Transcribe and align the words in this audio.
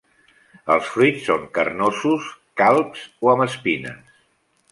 Els 0.75 0.87
fruits 0.93 1.27
són 1.31 1.43
carnosos, 1.57 2.31
calbs 2.61 3.05
o 3.27 3.31
amb 3.35 3.47
espines. 3.49 4.19